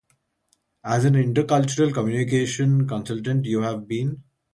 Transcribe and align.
As 0.83 1.05
an 1.05 1.13
intercultural 1.13 1.93
communication 1.93 2.87
consultant, 2.87 3.45
you 3.45 3.61
have 3.61 3.87
been 3.87 4.23